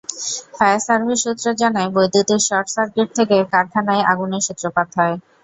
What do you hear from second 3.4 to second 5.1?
কারখানায় আগুনের সূত্রপাত